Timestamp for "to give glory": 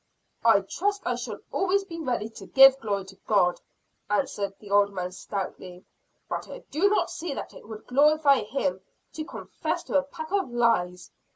2.29-3.05